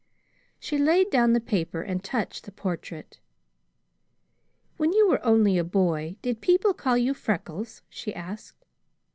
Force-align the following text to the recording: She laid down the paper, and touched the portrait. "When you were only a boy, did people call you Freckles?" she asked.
She 0.57 0.79
laid 0.79 1.11
down 1.11 1.33
the 1.33 1.39
paper, 1.39 1.83
and 1.83 2.03
touched 2.03 2.45
the 2.45 2.51
portrait. 2.51 3.19
"When 4.77 4.93
you 4.93 5.07
were 5.07 5.23
only 5.23 5.59
a 5.59 5.63
boy, 5.63 6.15
did 6.23 6.41
people 6.41 6.73
call 6.73 6.97
you 6.97 7.13
Freckles?" 7.13 7.83
she 7.87 8.11
asked. 8.15 8.65